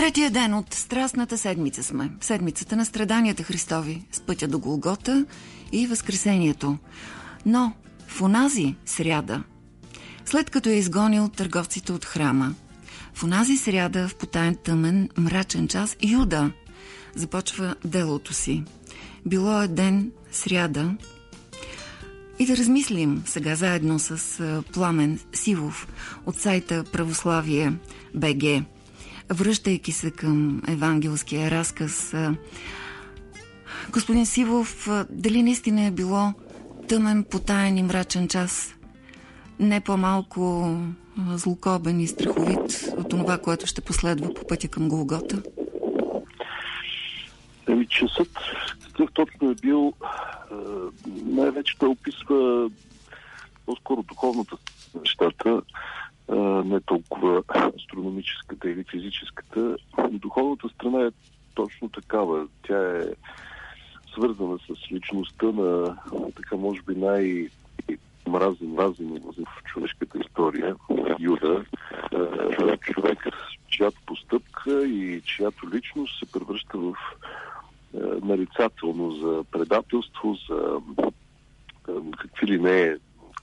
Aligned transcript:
Третия 0.00 0.30
ден 0.30 0.54
от 0.54 0.74
Страстната 0.74 1.38
седмица 1.38 1.82
сме. 1.82 2.10
Седмицата 2.20 2.76
на 2.76 2.84
страданията 2.84 3.42
Христови 3.42 4.02
с 4.12 4.20
пътя 4.20 4.48
до 4.48 4.58
Голгота 4.58 5.26
и 5.72 5.86
Възкресението. 5.86 6.78
Но 7.46 7.72
в 8.06 8.22
онази 8.22 8.74
сряда, 8.86 9.42
след 10.24 10.50
като 10.50 10.68
е 10.68 10.72
изгонил 10.72 11.28
търговците 11.28 11.92
от 11.92 12.04
храма, 12.04 12.54
в 13.14 13.24
онази 13.24 13.56
сряда, 13.56 14.08
в 14.08 14.14
потаен 14.14 14.56
тъмен, 14.64 15.08
мрачен 15.18 15.68
час, 15.68 15.96
Юда 16.02 16.52
започва 17.14 17.74
делото 17.84 18.34
си. 18.34 18.64
Било 19.26 19.62
е 19.62 19.68
ден, 19.68 20.10
сряда, 20.32 20.94
и 22.38 22.46
да 22.46 22.56
размислим 22.56 23.22
сега 23.26 23.54
заедно 23.54 23.98
с 23.98 24.62
Пламен 24.72 25.20
Сивов 25.32 25.88
от 26.26 26.36
сайта 26.36 26.84
Православие 26.84 27.72
БГ 28.14 28.64
връщайки 29.30 29.92
се 29.92 30.10
към 30.10 30.62
евангелския 30.68 31.50
разказ. 31.50 32.14
Господин 33.90 34.26
Сивов, 34.26 34.88
дали 35.10 35.42
наистина 35.42 35.84
е 35.84 35.90
било 35.90 36.32
тъмен, 36.88 37.24
потаен 37.24 37.78
и 37.78 37.82
мрачен 37.82 38.28
час? 38.28 38.74
Не 39.58 39.80
по-малко 39.80 40.76
злокобен 41.28 42.00
и 42.00 42.06
страховит 42.06 42.92
от 42.96 43.08
това, 43.08 43.38
което 43.38 43.66
ще 43.66 43.80
последва 43.80 44.34
по 44.34 44.46
пътя 44.46 44.68
към 44.68 44.88
Голгота? 44.88 45.42
Еми, 47.68 47.86
часът, 47.86 48.28
какъв 48.86 49.08
точно 49.14 49.50
е 49.50 49.54
бил, 49.54 49.92
най-вече 51.24 51.78
той 51.78 51.88
описва 51.88 52.70
по-скоро 53.66 54.02
духовната 54.02 54.56
нещата, 55.00 55.62
не 56.64 56.80
толкова 56.80 57.42
астрономическата 57.78 58.70
или 58.70 58.84
физическата. 58.84 59.76
Духовната 60.10 60.68
страна 60.68 61.06
е 61.06 61.10
точно 61.54 61.88
такава. 61.88 62.46
Тя 62.62 62.98
е 62.98 63.02
свързана 64.12 64.58
с 64.58 64.92
личността 64.92 65.46
на 65.46 65.96
така, 66.36 66.56
може 66.56 66.82
би, 66.82 66.94
най- 66.94 67.48
мразен, 68.28 68.68
мразен 68.68 69.20
в 69.24 69.62
човешката 69.64 70.18
история, 70.18 70.76
Юда, 71.20 71.64
човек, 72.80 73.26
чиято 73.68 73.98
постъпка 74.06 74.84
и 74.86 75.20
чиято 75.24 75.70
личност 75.74 76.18
се 76.18 76.32
превръща 76.32 76.78
в 76.78 76.94
нарицателно 78.22 79.12
за 79.12 79.44
предателство, 79.50 80.36
за 80.48 80.80
какви 82.18 82.46
ли 82.46 82.58
не 82.58 82.96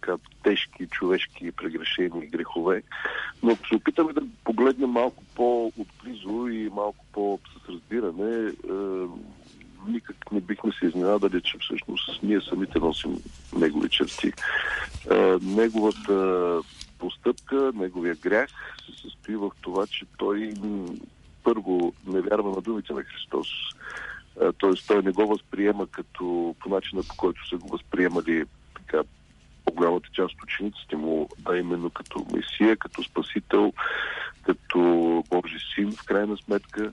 така 0.07 0.17
тежки 0.43 0.87
човешки 0.87 1.51
прегрешения 1.51 2.23
и 2.23 2.27
грехове. 2.27 2.83
Но 3.43 3.51
ако 3.51 3.67
се 3.67 3.75
опитаме 3.75 4.13
да 4.13 4.21
погледнем 4.43 4.89
малко 4.89 5.23
по-отблизо 5.35 6.47
и 6.47 6.69
малко 6.69 7.05
по-с 7.13 7.69
разбиране, 7.69 8.47
е, 8.47 8.53
никак 9.87 10.31
не 10.31 10.41
бихме 10.41 10.71
се 10.79 10.85
изненадали, 10.85 11.41
че 11.41 11.57
всъщност 11.57 12.23
ние 12.23 12.41
самите 12.41 12.79
носим 12.79 13.17
негови 13.57 13.89
черти. 13.89 14.31
Е, 15.11 15.15
неговата 15.41 16.59
постъпка, 16.99 17.71
неговия 17.75 18.15
грях 18.15 18.49
се 18.85 19.01
състои 19.01 19.35
в 19.35 19.51
това, 19.61 19.87
че 19.87 20.05
той 20.17 20.53
първо 21.43 21.93
не 22.07 22.21
вярва 22.21 22.49
на 22.49 22.61
думите 22.61 22.93
на 22.93 23.03
Христос. 23.03 23.47
Т.е. 24.39 24.87
той 24.87 25.03
не 25.03 25.11
го 25.11 25.27
възприема 25.27 25.87
като 25.87 26.55
по 26.59 26.69
начина 26.69 27.03
по 27.03 27.15
който 27.17 27.49
са 27.49 27.57
го 27.57 27.67
възприемали 27.67 28.45
така 28.73 29.03
по-голямата 29.77 30.09
част 30.13 30.33
от 30.33 30.43
учениците 30.43 30.95
му, 30.95 31.29
а 31.45 31.55
именно 31.55 31.89
като 31.89 32.25
Месия, 32.33 32.77
като 32.77 33.03
Спасител, 33.03 33.73
като 34.43 34.79
Божи 35.29 35.57
син, 35.75 35.91
в 35.91 36.05
крайна 36.05 36.37
сметка. 36.37 36.91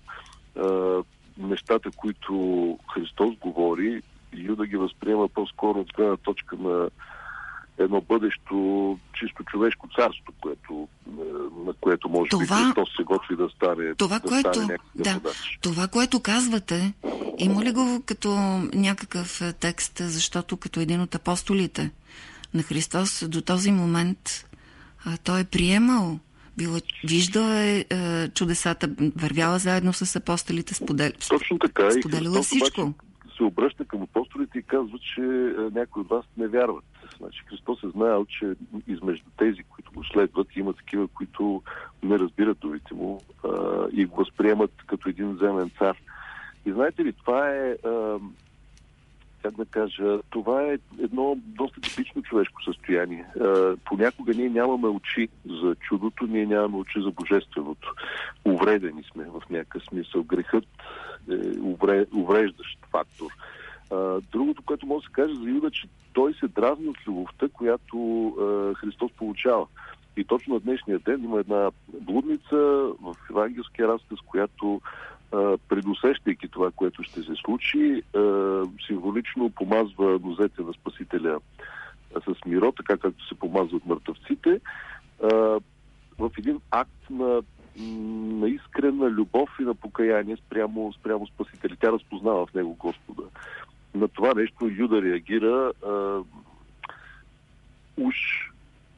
А, 0.58 0.98
нещата, 1.38 1.90
които 1.96 2.78
Христос 2.94 3.34
говори, 3.36 4.02
Юда 4.32 4.66
ги 4.66 4.76
възприема 4.76 5.28
по-скоро 5.28 5.80
от 5.80 5.92
гледна 5.96 6.16
точка 6.16 6.56
на 6.56 6.90
едно 7.78 8.00
бъдещо 8.00 8.98
чисто 9.18 9.44
човешко 9.44 9.88
царство, 9.96 10.32
което, 10.40 10.88
на 11.66 11.72
което 11.80 12.08
може 12.08 12.28
това, 12.28 12.56
би 12.56 12.64
Христос 12.64 12.88
се 12.96 13.02
готви 13.02 13.36
да 13.36 13.48
стане. 13.48 13.94
Това, 13.94 14.18
да 14.18 14.28
което, 14.28 14.52
стане 14.52 14.76
да, 14.94 15.20
това, 15.60 15.88
което 15.88 16.20
казвате, 16.20 16.92
има 17.38 17.64
ли 17.64 17.72
го 17.72 18.02
като 18.06 18.28
някакъв 18.74 19.42
текст, 19.60 19.98
защото 19.98 20.56
като 20.56 20.80
един 20.80 21.00
от 21.00 21.14
апостолите 21.14 21.90
на 22.54 22.62
Христос 22.62 23.28
до 23.28 23.40
този 23.40 23.72
момент 23.72 24.48
а, 25.06 25.16
той 25.16 25.40
е 25.40 25.44
приемал, 25.44 26.18
била, 26.56 26.78
виждал 27.08 27.48
е, 27.48 27.84
е 27.90 28.28
чудесата, 28.28 28.88
вървяла 29.16 29.58
заедно 29.58 29.92
с 29.92 30.16
апостолите, 30.16 30.74
сподел... 30.74 31.10
Точно 31.28 31.58
така. 31.58 31.90
споделила 31.90 32.42
всичко. 32.42 32.94
се 33.36 33.42
обръща 33.42 33.84
към 33.84 34.02
апостолите 34.02 34.58
и 34.58 34.62
казва, 34.62 34.98
че 34.98 35.20
е, 35.20 35.78
някои 35.78 36.00
от 36.00 36.08
вас 36.08 36.24
не 36.36 36.48
вярват. 36.48 36.84
Значи 37.18 37.42
Христос 37.48 37.82
е 37.84 37.88
знаел, 37.88 38.24
че 38.24 38.54
измежду 38.86 39.30
тези, 39.36 39.62
които 39.62 39.92
го 39.92 40.04
следват, 40.04 40.56
има 40.56 40.72
такива, 40.72 41.08
които 41.08 41.62
не 42.02 42.18
разбират 42.18 42.58
думите 42.58 42.94
му 42.94 43.20
а, 43.44 43.48
и 43.92 44.04
го 44.04 44.16
възприемат 44.16 44.72
като 44.86 45.08
един 45.08 45.36
земен 45.36 45.70
цар. 45.78 45.96
И 46.66 46.72
знаете 46.72 47.04
ли, 47.04 47.12
това 47.12 47.50
е 47.50 47.76
а, 47.84 48.18
как 49.44 49.56
да 49.56 49.64
кажа, 49.64 50.18
това 50.30 50.62
е 50.62 50.78
едно 51.02 51.36
доста 51.46 51.80
типично 51.80 52.22
човешко 52.22 52.62
състояние. 52.62 53.26
Понякога 53.84 54.34
ние 54.34 54.48
нямаме 54.48 54.88
очи 54.88 55.28
за 55.62 55.74
чудото, 55.74 56.26
ние 56.26 56.46
нямаме 56.46 56.76
очи 56.76 57.02
за 57.02 57.10
божественото. 57.10 57.94
Увредени 58.44 59.02
сме 59.12 59.24
в 59.24 59.42
някакъв 59.50 59.82
смисъл. 59.84 60.22
Грехът 60.22 60.64
е 61.88 62.04
увреждащ 62.14 62.78
фактор. 62.90 63.30
Другото, 64.32 64.62
което 64.62 64.86
може 64.86 65.02
да 65.02 65.06
се 65.06 65.12
каже 65.12 65.34
за 65.34 65.50
Юда, 65.50 65.70
че 65.70 65.88
той 66.12 66.34
се 66.34 66.48
дразни 66.48 66.88
от 66.88 67.06
любовта, 67.06 67.48
която 67.52 67.96
Христос 68.80 69.12
получава. 69.12 69.66
И 70.16 70.24
точно 70.24 70.54
на 70.54 70.60
днешния 70.60 70.98
ден 70.98 71.24
има 71.24 71.40
една 71.40 71.70
блудница 72.00 72.56
в 73.02 73.14
евангелския 73.30 73.88
разказ, 73.88 74.18
която 74.26 74.80
предусещайки 75.68 76.48
това, 76.48 76.70
което 76.70 77.02
ще 77.02 77.22
се 77.22 77.34
случи, 77.44 78.02
символично 78.86 79.50
помазва 79.50 80.20
нозете 80.24 80.62
на 80.62 80.72
Спасителя 80.72 81.40
с 82.24 82.46
миро, 82.46 82.72
така 82.72 82.96
както 82.96 83.28
се 83.28 83.34
помазват 83.34 83.86
мъртъвците, 83.86 84.60
в 86.18 86.30
един 86.38 86.60
акт 86.70 87.10
на, 87.10 87.42
на 88.40 88.48
искрена 88.48 89.10
любов 89.10 89.48
и 89.60 89.62
на 89.62 89.74
покаяние 89.74 90.36
спрямо, 90.36 90.92
спрямо 90.92 91.26
Спасителя. 91.26 91.76
Тя 91.80 91.92
разпознава 91.92 92.46
в 92.46 92.54
него 92.54 92.74
Господа. 92.74 93.22
На 93.94 94.08
това 94.08 94.34
нещо 94.34 94.70
Юда 94.78 95.02
реагира 95.02 95.72
уж 97.96 98.16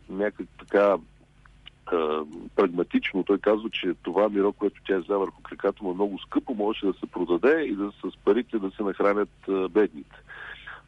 някак 0.08 0.46
така 0.58 0.96
прагматично. 2.56 3.24
Той 3.24 3.38
казва, 3.38 3.70
че 3.70 3.94
това 4.02 4.28
миро, 4.28 4.52
което 4.52 4.80
тя 4.86 4.94
е 4.94 4.98
взела 4.98 5.18
върху 5.18 5.42
краката 5.42 5.84
му 5.84 5.90
е 5.90 5.94
много 5.94 6.18
скъпо, 6.18 6.54
може 6.54 6.86
да 6.86 6.92
се 6.92 7.06
продаде 7.06 7.62
и 7.62 7.76
да 7.76 7.92
с 8.04 8.16
парите 8.24 8.58
да 8.58 8.70
се 8.70 8.82
нахранят 8.82 9.30
бедните. 9.70 10.16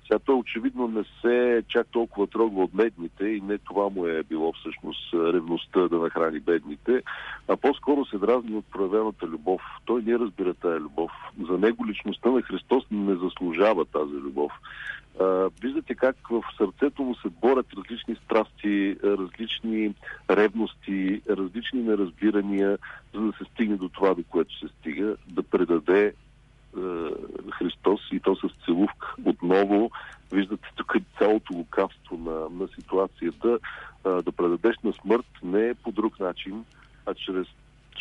Сега 0.08 0.18
той 0.18 0.34
очевидно 0.34 0.88
не 0.88 1.04
се 1.20 1.62
чак 1.68 1.86
толкова 1.86 2.26
трогва 2.26 2.62
от 2.62 2.70
бедните 2.74 3.24
и 3.24 3.40
не 3.40 3.58
това 3.58 3.88
му 3.88 4.06
е 4.06 4.22
било 4.22 4.52
всъщност 4.52 5.14
ревността 5.14 5.88
да 5.88 5.98
нахрани 5.98 6.40
бедните, 6.40 7.02
а 7.48 7.56
по-скоро 7.56 8.04
се 8.04 8.18
дразни 8.18 8.56
от 8.56 8.64
проявената 8.72 9.26
любов. 9.26 9.62
Той 9.84 10.02
не 10.02 10.18
разбира 10.18 10.54
тая 10.54 10.80
любов. 10.80 11.10
За 11.50 11.58
него 11.58 11.86
личността 11.86 12.30
на 12.30 12.42
Христос 12.42 12.84
не 12.90 13.14
заслужава 13.14 13.84
тази 13.84 14.14
любов. 14.14 14.52
Виждате 15.62 15.94
как 15.94 16.16
в 16.30 16.42
сърцето 16.56 17.02
му 17.02 17.14
се 17.14 17.28
борят 17.28 17.66
различни 17.76 18.16
страсти, 18.24 18.96
различни 19.04 19.94
ревности, 20.30 21.22
различни 21.30 21.82
неразбирания, 21.82 22.78
за 23.14 23.20
да 23.20 23.32
се 23.32 23.44
стигне 23.52 23.76
до 23.76 23.88
това, 23.88 24.14
до 24.14 24.24
което 24.30 24.58
се 24.58 24.66
стига, 24.68 25.16
да 25.28 25.42
предаде 25.42 26.14
Христос 27.58 28.00
и 28.12 28.20
то 28.20 28.36
с 28.36 28.64
целувка. 28.64 29.14
Отново 29.24 29.90
виждате 30.32 30.68
тук 30.76 30.94
цялото 31.18 31.54
лукавство 31.54 32.16
на, 32.16 32.64
на 32.64 32.68
ситуацията. 32.68 33.58
Да 34.04 34.32
предадеш 34.36 34.76
на 34.84 34.92
смърт 34.92 35.26
не 35.42 35.68
е 35.68 35.74
по 35.74 35.92
друг 35.92 36.20
начин, 36.20 36.64
а 37.06 37.14
чрез 37.14 37.46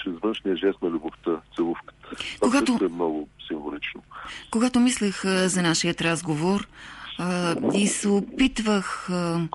чрез 0.04 0.14
външния 0.24 0.56
жест 0.56 0.82
на 0.82 0.90
любовта, 0.90 1.32
целувката. 1.56 2.10
Това 2.10 2.18
когато, 2.40 2.86
е 2.86 2.88
много 2.88 3.30
символично. 3.48 4.04
Когато 4.52 4.80
мислех 4.80 5.22
за 5.26 5.62
нашият 5.62 6.02
разговор, 6.02 6.68
а, 7.18 7.56
и 7.74 7.88
се 7.88 8.08
опитвах 8.08 9.10
а, 9.10 9.48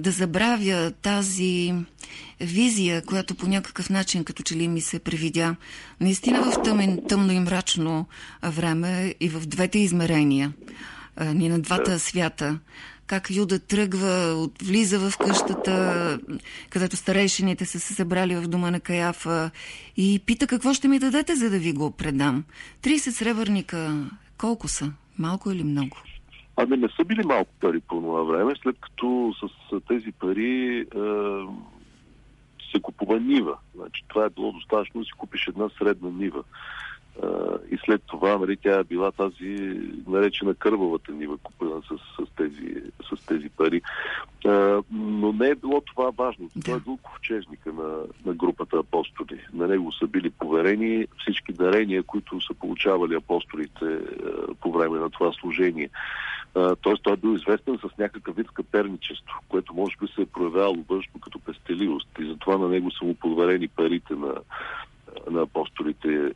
да 0.00 0.10
забравя 0.10 0.92
тази 1.02 1.74
визия, 2.40 3.02
която 3.02 3.34
по 3.34 3.46
някакъв 3.46 3.90
начин 3.90 4.24
като 4.24 4.42
че 4.42 4.56
ли 4.56 4.68
ми 4.68 4.80
се 4.80 4.98
привидя. 4.98 5.56
Наистина 6.00 6.42
в 6.42 6.62
тъмен, 6.62 7.00
тъмно 7.08 7.32
и 7.32 7.40
мрачно 7.40 8.06
време 8.42 9.14
и 9.20 9.28
в 9.28 9.46
двете 9.46 9.78
измерения, 9.78 10.52
а, 11.16 11.34
ни 11.34 11.48
на 11.48 11.60
двата 11.60 11.98
свята. 11.98 12.58
как 13.06 13.30
Юда 13.30 13.58
тръгва, 13.58 14.48
влиза 14.62 14.98
в 14.98 15.18
къщата, 15.18 16.18
където 16.70 16.96
старейшините 16.96 17.66
са 17.66 17.80
се 17.80 17.94
събрали 17.94 18.36
в 18.36 18.48
дома 18.48 18.70
на 18.70 18.80
Каяфа 18.80 19.50
и 19.96 20.20
пита 20.26 20.46
какво 20.46 20.74
ще 20.74 20.88
ми 20.88 20.98
дадете, 20.98 21.36
за 21.36 21.50
да 21.50 21.58
ви 21.58 21.72
го 21.72 21.90
предам. 21.90 22.44
30 22.82 23.10
сребърника, 23.10 24.10
колко 24.38 24.68
са? 24.68 24.92
Малко 25.18 25.50
или 25.50 25.64
много? 25.64 25.96
Ами 26.56 26.76
не 26.76 26.88
са 26.88 27.04
били 27.04 27.22
малко 27.24 27.50
пари 27.60 27.80
по 27.80 27.94
това 28.00 28.22
време, 28.22 28.54
след 28.62 28.76
като 28.80 29.34
с 29.70 29.80
тези 29.88 30.12
пари 30.12 30.80
е, 30.80 30.84
се 32.72 32.80
купува 32.82 33.20
нива. 33.20 33.56
Значи, 33.74 34.04
това 34.08 34.24
е 34.24 34.30
било 34.30 34.52
достатъчно 34.52 35.00
да 35.00 35.04
си 35.04 35.12
купиш 35.12 35.46
една 35.48 35.68
средна 35.78 36.10
нива. 36.10 36.42
Е, 37.22 37.26
и 37.70 37.78
след 37.84 38.02
това 38.06 38.38
нали, 38.38 38.56
тя 38.56 38.78
е 38.78 38.84
била 38.84 39.12
тази 39.12 39.80
наречена 40.06 40.54
кървавата 40.54 41.12
нива, 41.12 41.38
купена 41.38 41.82
с, 41.82 42.24
с, 42.24 42.30
тези, 42.36 42.74
с 43.08 43.26
тези 43.26 43.48
пари. 43.48 43.76
Е, 44.46 44.50
но 44.92 45.32
не 45.32 45.48
е 45.48 45.54
било 45.54 45.80
това 45.80 46.10
важно. 46.10 46.50
Да. 46.56 46.60
Това 46.60 46.76
е 46.76 46.80
бил 46.80 46.98
ковчежника 47.02 47.72
на, 47.72 47.98
на 48.26 48.34
групата 48.34 48.76
апостоли. 48.76 49.40
На 49.52 49.68
него 49.68 49.92
са 49.92 50.06
били 50.06 50.30
поверени 50.30 51.06
всички 51.20 51.52
дарения, 51.52 52.02
които 52.02 52.40
са 52.40 52.54
получавали 52.54 53.14
апостолите 53.14 53.84
е, 53.84 53.98
по 54.60 54.72
време 54.72 54.98
на 54.98 55.10
това 55.10 55.32
служение. 55.32 55.90
Тоест 56.80 57.02
той 57.02 57.12
е 57.12 57.16
бил 57.16 57.34
известен 57.34 57.78
с 57.78 57.98
някакъв 57.98 58.36
вид 58.36 58.50
каперничество, 58.50 59.40
което 59.48 59.74
може 59.74 59.96
би 60.00 60.06
се 60.14 60.22
е 60.22 60.26
проявявало 60.26 60.84
външно 60.88 61.20
като 61.20 61.38
пестеливост 61.38 62.08
и 62.20 62.26
затова 62.26 62.58
на 62.58 62.68
него 62.68 62.90
са 62.90 63.04
му 63.04 63.14
подварени 63.14 63.68
парите 63.68 64.14
на, 64.14 64.34
на 65.30 65.42
апостолите. 65.42 66.32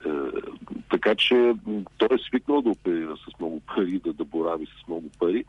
Така 0.91 1.15
че 1.15 1.55
той 1.99 2.09
е 2.13 2.19
свикнал 2.29 2.63
да 2.63 2.71
оперира 2.71 3.17
с 3.17 3.39
много 3.41 3.61
пари, 3.61 4.01
да, 4.05 4.13
да 4.13 4.25
борави 4.25 4.67
с 4.67 4.89
много 4.89 5.11
пари 5.19 5.45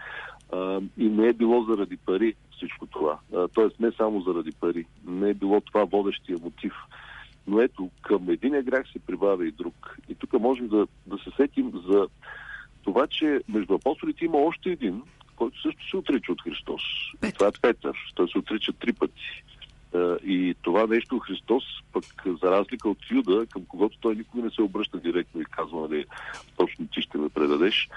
и 0.97 1.09
не 1.09 1.27
е 1.27 1.33
било 1.33 1.63
заради 1.63 1.97
пари 1.97 2.35
всичко 2.57 2.85
това. 2.85 3.19
Тоест 3.53 3.79
не 3.79 3.91
само 3.91 4.21
заради 4.21 4.51
пари. 4.51 4.85
Не 5.07 5.29
е 5.29 5.33
било 5.33 5.62
това 5.62 5.83
водещия 5.83 6.38
мотив. 6.44 6.73
Но 7.47 7.62
ето, 7.62 7.89
към 8.01 8.29
един 8.29 8.62
грях 8.62 8.88
се 8.94 9.00
прибавя 9.00 9.47
и 9.47 9.51
друг. 9.51 9.97
И 10.09 10.15
тук 10.15 10.33
можем 10.33 10.68
да, 10.68 10.88
да 11.07 11.18
се 11.18 11.29
сетим 11.38 11.71
за 11.85 12.07
това, 12.83 13.07
че 13.07 13.42
между 13.50 13.74
апостолите 13.74 14.25
има 14.25 14.38
още 14.38 14.69
един, 14.69 15.01
който 15.36 15.62
също 15.62 15.89
се 15.89 15.98
отрича 15.98 16.31
от 16.31 16.42
Христос. 16.42 16.81
Петър. 17.22 17.33
Това 17.33 17.48
е 17.48 17.62
Петър. 17.62 17.98
Той 18.16 18.30
се 18.30 18.38
отрича 18.38 18.74
три 18.74 18.94
пъти. 18.94 19.44
И 20.25 20.56
това 20.62 20.88
нещо 20.88 21.19
Христос, 21.19 21.63
пък 21.94 22.04
за 22.42 22.51
разлика 22.51 22.89
от 22.89 22.98
Юда, 23.12 23.45
към 23.45 23.66
когото 23.66 23.98
той 24.01 24.16
никога 24.16 24.44
не 24.44 24.50
се 24.50 24.62
обръща 24.62 25.00
директно 25.00 25.42
и 25.42 25.45
казва, 25.45 25.81
нали, 25.81 26.06
точно 26.57 26.88
ти 26.88 27.01
ще 27.01 27.18
ме 27.18 27.30
предадеш. 27.30 27.89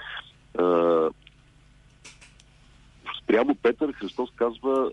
Спрямо 3.23 3.55
Петър 3.55 3.93
Христос 3.93 4.29
казва 4.35 4.91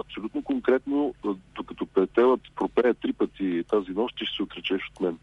абсолютно 0.00 0.42
конкретно, 0.42 1.14
докато 1.54 1.86
петелът 1.86 2.40
пропее 2.56 2.94
три 2.94 3.12
пъти 3.12 3.64
тази 3.70 3.90
нощ, 3.90 4.16
ти 4.16 4.26
ще 4.26 4.36
се 4.36 4.42
отречеш 4.42 4.80
от 4.90 5.00
мен. 5.00 5.18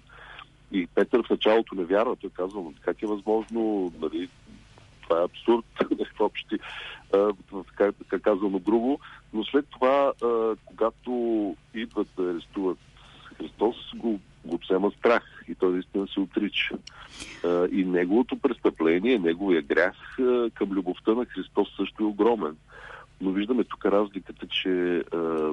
И 0.74 0.88
Петър 0.96 1.24
в 1.24 1.30
началото 1.30 1.75
не 1.75 1.84
вярва. 1.84 2.16
Той 2.16 2.30
казва, 2.30 2.64
как 2.81 3.02
е 3.02 3.08
възможно, 3.08 3.92
нали, 4.02 4.30
това 5.04 5.22
е 5.22 5.25
абсурд, 5.25 5.66
в 6.16 6.22
общи, 6.22 6.60
така, 7.12 7.92
така 7.92 8.20
казано 8.20 8.60
грубо. 8.60 9.00
Но 9.34 9.44
след 9.44 9.66
това, 9.70 10.14
а, 10.24 10.56
когато 10.66 11.12
идват 11.74 12.08
да 12.18 12.31
арестуват 12.31 12.78
Христос, 13.38 13.75
го, 13.96 14.20
го 14.46 14.58
взема 14.58 14.92
страх 14.92 15.44
и 15.48 15.56
той 15.56 15.72
наистина 15.72 16.08
се 16.08 16.20
отрича. 16.20 16.78
А, 17.46 17.68
и 17.72 17.86
неговото 17.86 18.40
престъпление, 18.40 19.19
неговия 19.19 19.62
грях 19.62 20.19
а, 20.19 20.50
към 20.54 20.72
любовта 20.72 21.14
на 21.14 21.26
Христос 21.26 21.68
също 21.78 22.04
е 22.04 22.08
огромен. 22.08 22.58
Но 23.22 23.31
виждаме 23.31 23.64
тук 23.64 23.86
разликата, 23.86 24.48
че 24.48 25.04
а, 25.14 25.52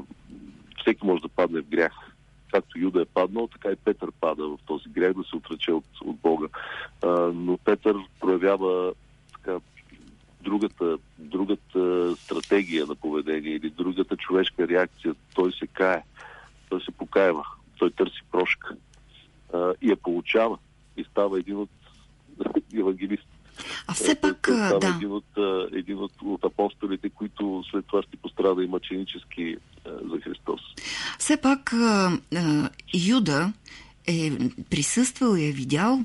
всеки 0.80 1.06
може 1.06 1.22
да 1.22 1.28
падне 1.28 1.60
в 1.60 1.68
грях 1.68 2.09
както 2.52 2.78
Юда 2.78 3.02
е 3.02 3.04
паднал, 3.04 3.46
така 3.46 3.70
и 3.70 3.76
Петър 3.76 4.10
пада 4.20 4.48
в 4.48 4.58
този 4.66 4.88
грех 4.88 5.14
да 5.14 5.24
се 5.24 5.36
отрече 5.36 5.72
от, 5.72 5.84
от 6.04 6.16
Бога. 6.16 6.48
А, 7.02 7.08
но 7.34 7.58
Петър 7.58 7.96
проявява 8.20 8.92
така, 9.32 9.58
другата, 10.40 10.98
другата 11.18 12.16
стратегия 12.16 12.86
на 12.86 12.94
поведение 12.94 13.52
или 13.52 13.70
другата 13.70 14.16
човешка 14.16 14.68
реакция. 14.68 15.14
Той 15.34 15.52
се 15.52 15.66
кае, 15.66 16.02
той 16.68 16.80
се 16.80 16.90
покаева, 16.90 17.44
той 17.78 17.90
търси 17.90 18.22
прошка 18.32 18.76
а, 19.52 19.72
и 19.82 19.90
я 19.90 19.96
получава 19.96 20.58
и 20.96 21.04
става 21.04 21.38
един 21.38 21.56
от 21.56 21.70
евангелистите. 22.74 23.29
А 23.86 23.94
все 23.94 24.14
пак, 24.14 24.48
да. 24.50 24.94
Един, 24.96 25.12
от, 25.12 25.24
един 25.72 25.98
от, 25.98 26.12
от 26.22 26.44
апостолите, 26.44 27.10
които 27.10 27.64
след 27.70 27.86
това 27.86 28.02
ще 28.02 28.16
пострада 28.16 28.64
и 28.64 28.66
мъченически 28.66 29.56
за 29.84 30.20
Христос. 30.20 30.60
Все 31.18 31.36
пак 31.36 31.74
Юда 33.08 33.52
е 34.06 34.32
присъствал 34.70 35.36
и 35.36 35.44
е 35.44 35.52
видял 35.52 36.04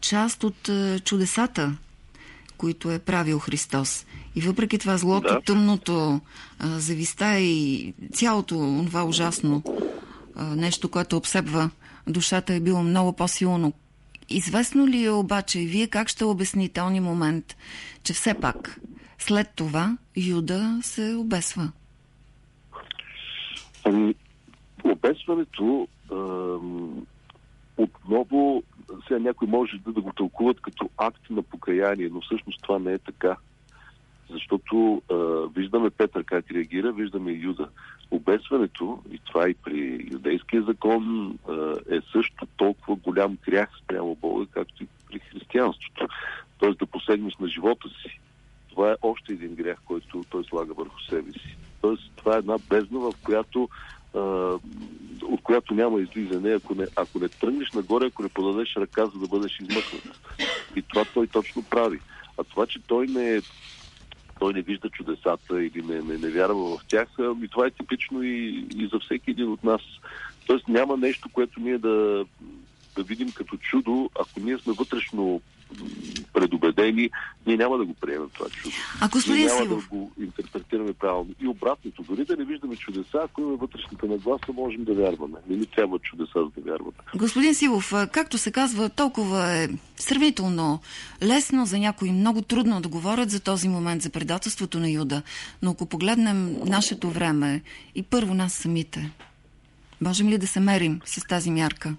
част 0.00 0.44
от 0.44 0.70
чудесата, 1.04 1.76
които 2.56 2.90
е 2.90 2.98
правил 2.98 3.38
Христос. 3.38 4.06
И 4.36 4.40
въпреки 4.40 4.78
това 4.78 4.96
злото, 4.96 5.34
да. 5.34 5.40
тъмното, 5.40 6.20
зависта 6.60 7.38
и 7.38 7.94
цялото 8.12 8.84
това 8.86 9.04
ужасно 9.04 9.62
нещо, 10.36 10.88
което 10.88 11.16
обсебва 11.16 11.70
душата 12.06 12.54
е 12.54 12.60
било 12.60 12.82
много 12.82 13.12
по-силно. 13.12 13.72
Известно 14.28 14.86
ли 14.86 15.04
е 15.04 15.10
обаче, 15.10 15.58
вие 15.58 15.86
как 15.86 16.08
ще 16.08 16.24
обясните 16.24 16.80
този 16.80 17.00
момент, 17.00 17.56
че 18.02 18.12
все 18.12 18.34
пак 18.34 18.80
след 19.18 19.50
това 19.56 19.96
Юда 20.16 20.78
се 20.82 21.14
обесва? 21.14 21.72
Ами, 23.84 24.14
обесването 24.84 25.88
отново 27.76 28.62
сега 29.06 29.18
някой 29.20 29.48
може 29.48 29.78
да, 29.78 29.92
да 29.92 30.00
го 30.00 30.12
тълкуват 30.12 30.60
като 30.60 30.90
акт 30.98 31.30
на 31.30 31.42
покаяние, 31.42 32.08
но 32.12 32.20
всъщност 32.20 32.62
това 32.62 32.78
не 32.78 32.92
е 32.92 32.98
така. 32.98 33.36
Защото 34.30 35.02
а, 35.10 35.14
виждаме 35.54 35.90
Петър 35.90 36.24
как 36.24 36.50
реагира, 36.50 36.92
виждаме 36.92 37.32
и 37.32 37.42
Юда. 37.42 37.68
Обесването, 38.10 39.02
и 39.10 39.18
това 39.18 39.48
и 39.48 39.54
при 39.54 40.08
юдейския 40.12 40.62
закон, 40.62 41.34
а, 41.48 41.74
е 41.90 42.00
също 42.12 42.46
толкова 42.56 42.95
голям 43.16 43.38
грях 43.48 43.68
спрямо 43.82 44.14
Бога, 44.14 44.46
както 44.50 44.82
и 44.82 44.86
при 45.10 45.18
християнството. 45.18 46.08
Тоест 46.58 46.78
да 46.78 46.86
посегнеш 46.86 47.36
на 47.36 47.48
живота 47.48 47.88
си. 47.88 48.20
Това 48.70 48.92
е 48.92 48.96
още 49.02 49.32
един 49.32 49.54
грях, 49.54 49.78
който 49.84 50.24
той 50.30 50.44
слага 50.44 50.74
върху 50.74 51.00
себе 51.00 51.32
си. 51.32 51.56
Тоест 51.80 52.02
това 52.16 52.34
е 52.34 52.38
една 52.38 52.58
бездна, 52.70 52.98
в 52.98 53.12
която 53.24 53.68
от 55.22 55.42
която 55.42 55.74
няма 55.74 56.00
излизане, 56.00 56.50
ако 56.50 56.74
не, 56.74 56.86
ако 56.96 57.18
не 57.18 57.28
тръгнеш 57.28 57.72
нагоре, 57.72 58.06
ако 58.06 58.22
не 58.22 58.28
подадеш 58.28 58.76
ръка, 58.76 59.06
за 59.06 59.18
да 59.18 59.28
бъдеш 59.28 59.60
измъкнат. 59.60 60.20
И 60.76 60.82
това 60.82 61.04
той 61.14 61.26
точно 61.26 61.62
прави. 61.62 62.00
А 62.38 62.44
това, 62.44 62.66
че 62.66 62.78
той 62.86 63.06
не, 63.06 63.40
той 64.38 64.52
не 64.52 64.62
вижда 64.62 64.90
чудесата 64.90 65.64
или 65.64 65.82
не, 65.82 66.00
не, 66.00 66.18
не 66.18 66.30
вярва 66.30 66.76
в 66.76 66.84
тях, 66.88 67.08
и 67.42 67.48
това 67.48 67.66
е 67.66 67.70
типично 67.70 68.22
и, 68.22 68.66
и 68.76 68.88
за 68.92 68.98
всеки 68.98 69.30
един 69.30 69.52
от 69.52 69.64
нас. 69.64 69.80
Тоест 70.46 70.68
няма 70.68 70.96
нещо, 70.96 71.28
което 71.32 71.60
ние 71.60 71.78
да, 71.78 72.24
да 72.96 73.02
видим 73.02 73.32
като 73.32 73.56
чудо, 73.56 74.10
ако 74.20 74.40
ние 74.40 74.58
сме 74.58 74.72
вътрешно 74.72 75.40
предубедени, 76.32 77.10
ние 77.46 77.56
няма 77.56 77.78
да 77.78 77.84
го 77.84 77.94
приемем 77.94 78.28
това 78.34 78.48
чудо. 78.50 78.74
А 79.00 79.08
господин 79.08 79.44
ние 79.44 79.46
няма 79.46 79.64
Силов... 79.64 79.82
да 79.82 79.88
го 79.88 80.12
интерпретираме 80.20 80.92
правилно. 80.92 81.30
И 81.42 81.48
обратното, 81.48 82.02
дори 82.02 82.24
да 82.24 82.36
не 82.36 82.44
виждаме 82.44 82.76
чудеса, 82.76 83.18
ако 83.24 83.40
имаме 83.40 83.56
вътрешната 83.56 84.06
нагласа, 84.06 84.52
можем 84.54 84.84
да 84.84 84.94
вярваме. 84.94 85.38
Не 85.48 85.56
ни 85.56 85.66
трябва 85.66 85.98
чудеса, 85.98 86.32
за 86.34 86.62
да 86.62 86.70
вярваме. 86.70 86.92
Господин 87.16 87.54
Силов, 87.54 87.92
както 88.12 88.38
се 88.38 88.52
казва, 88.52 88.88
толкова 88.88 89.52
е 89.52 89.68
сравнително 89.96 90.80
лесно, 91.22 91.66
за 91.66 91.78
някои 91.78 92.12
много 92.12 92.42
трудно 92.42 92.80
да 92.80 92.88
говорят 92.88 93.30
за 93.30 93.40
този 93.40 93.68
момент, 93.68 94.02
за 94.02 94.10
предателството 94.10 94.80
на 94.80 94.90
Юда. 94.90 95.22
Но 95.62 95.70
ако 95.70 95.86
погледнем 95.86 96.56
нашето 96.64 97.10
време 97.10 97.62
и 97.94 98.02
първо 98.02 98.34
нас 98.34 98.52
самите, 98.52 99.10
можем 100.00 100.28
ли 100.28 100.38
да 100.38 100.46
се 100.46 100.60
мерим 100.60 101.00
с 101.04 101.26
тази 101.26 101.50
мярка? 101.50 101.94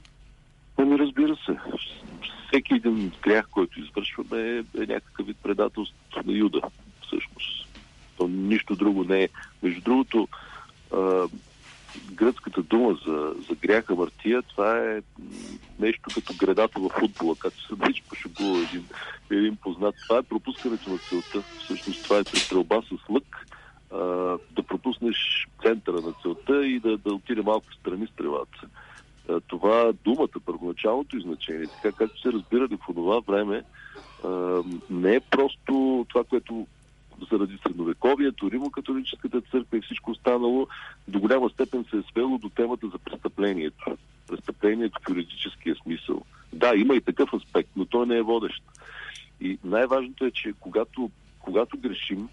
Ами 0.77 0.99
разбира 0.99 1.35
се. 1.35 1.57
Всеки 2.47 2.73
един 2.73 3.11
грях, 3.21 3.47
който 3.51 3.79
извършваме 3.79 4.41
е, 4.41 4.57
е 4.57 4.85
някакъв 4.85 5.27
вид 5.27 5.37
предателство 5.43 6.21
на 6.25 6.33
Юда, 6.33 6.61
всъщност. 7.07 7.67
То 8.17 8.27
нищо 8.27 8.75
друго 8.75 9.03
не 9.03 9.23
е. 9.23 9.29
Между 9.63 9.81
другото, 9.81 10.27
а, 10.93 11.27
гръцката 12.11 12.63
дума 12.63 12.97
за, 13.07 13.33
за 13.49 13.55
гряха 13.55 13.95
въртия, 13.95 14.41
това 14.41 14.77
е 14.77 15.01
нещо 15.79 16.09
като 16.13 16.33
гредата 16.39 16.79
в 16.79 16.89
футбола, 16.89 17.35
както 17.39 17.67
се 17.67 17.75
беше 17.75 18.03
пошегува 18.03 18.59
един, 18.59 18.85
един 19.31 19.55
познат. 19.55 19.95
Това 20.07 20.19
е 20.19 20.23
пропускането 20.23 20.89
на 20.89 20.97
целта. 20.97 21.41
Всъщност 21.63 22.03
това 22.03 22.17
е 22.17 22.23
стрелба 22.23 22.81
с 22.81 23.09
лък, 23.09 23.47
а, 23.91 23.97
да 24.51 24.63
пропуснеш 24.67 25.47
центъра 25.61 26.01
на 26.01 26.13
целта 26.21 26.67
и 26.67 26.79
да, 26.79 26.97
да 26.97 27.13
отиде 27.13 27.41
малко 27.41 27.73
страни 27.73 28.07
стрелата 28.07 28.67
това 29.47 29.93
думата, 30.03 30.39
първоначалното 30.45 31.19
значение, 31.19 31.67
така 31.67 31.97
както 31.97 32.21
се 32.21 32.31
разбирали 32.31 32.75
в 32.75 32.93
това 32.93 33.19
време, 33.19 33.63
не 34.89 35.15
е 35.15 35.19
просто 35.19 36.05
това, 36.09 36.23
което 36.23 36.67
заради 37.31 37.57
средновековието, 37.63 38.51
Римо-католическата 38.51 39.51
църква 39.51 39.77
и 39.77 39.81
всичко 39.81 40.11
останало, 40.11 40.67
до 41.07 41.19
голяма 41.19 41.49
степен 41.49 41.85
се 41.89 41.97
е 41.97 42.01
свело 42.11 42.37
до 42.37 42.49
темата 42.49 42.87
за 42.87 42.97
престъплението. 42.97 43.97
Престъплението 44.27 44.99
в 45.01 45.09
юридическия 45.09 45.75
смисъл. 45.75 46.21
Да, 46.53 46.75
има 46.75 46.95
и 46.95 47.01
такъв 47.01 47.33
аспект, 47.33 47.69
но 47.75 47.85
той 47.85 48.07
не 48.07 48.17
е 48.17 48.21
водещ. 48.21 48.63
И 49.41 49.57
най-важното 49.63 50.25
е, 50.25 50.31
че 50.31 50.53
когато, 50.59 51.11
когато 51.39 51.77
грешим, 51.77 52.29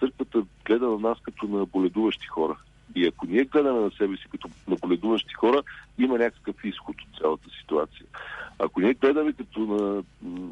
църквата 0.00 0.42
гледа 0.64 0.86
на 0.86 0.98
нас 0.98 1.18
като 1.22 1.46
на 1.48 1.66
боледуващи 1.66 2.26
хора. 2.26 2.56
И 2.94 3.06
ако 3.06 3.26
ние 3.26 3.44
гледаме 3.44 3.80
на 3.80 3.90
себе 3.90 4.16
си 4.16 4.24
като 4.30 4.48
на 4.68 4.76
боледуващи 4.76 5.34
хора, 5.34 5.62
има 5.98 6.18
някакъв 6.18 6.64
изход 6.64 6.96
от 7.00 7.18
цялата 7.20 7.50
ситуация. 7.60 8.06
Ако 8.58 8.80
ние 8.80 8.94
гледаме 8.94 9.32
като 9.32 9.60
на... 9.60 10.02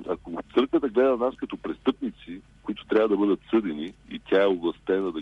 Ако 0.08 0.38
църквата 0.54 0.88
гледа 0.88 1.10
на 1.10 1.16
нас 1.16 1.34
като 1.36 1.56
престъпници, 1.56 2.40
които 2.62 2.86
трябва 2.86 3.08
да 3.08 3.16
бъдат 3.16 3.40
съдени 3.50 3.92
и 4.10 4.18
тя 4.18 4.42
е 4.42 4.46
областена 4.46 5.12
да, 5.12 5.20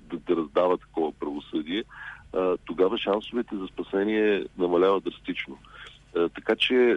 да, 0.00 0.18
да 0.18 0.36
раздава 0.36 0.78
такова 0.78 1.12
правосъдие, 1.12 1.84
тогава 2.64 2.98
шансовете 2.98 3.56
за 3.56 3.66
спасение 3.66 4.46
намаляват 4.58 5.04
драстично. 5.04 5.58
Така 6.34 6.56
че 6.56 6.96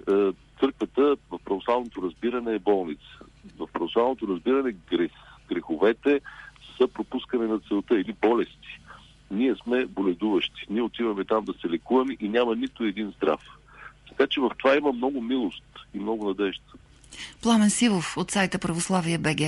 църквата 0.60 1.16
в 1.32 1.40
православното 1.46 2.02
разбиране 2.02 2.54
е 2.54 2.60
болница. 2.60 3.20
В 3.60 3.68
православното 3.74 4.28
разбиране 4.28 4.76
грех, 4.92 5.12
греховете 5.50 6.22
са 6.78 6.88
пропускане 6.88 7.48
на 7.48 7.60
целта 7.60 8.00
или 8.00 8.16
болести. 8.22 8.80
Ние 9.32 9.56
сме 9.64 9.86
боледуващи. 9.86 10.66
Ние 10.70 10.82
отиваме 10.82 11.26
там 11.26 11.46
да 11.46 11.54
се 11.54 11.70
лекуваме 11.70 12.18
и 12.20 12.30
няма 12.30 12.56
нито 12.56 12.84
един 12.84 13.14
здрав. 13.18 13.42
Така 14.10 14.28
че 14.28 14.42
в 14.42 14.52
това 14.58 14.76
има 14.76 14.92
много 14.92 15.22
милост 15.22 15.64
и 15.94 16.00
много 16.00 16.28
надежда. 16.28 16.64
Пламен 17.42 17.70
Сивов 17.70 18.18
от 18.18 18.32
сайта 18.32 18.60
Православие 18.60 19.18
БГ. 19.18 19.40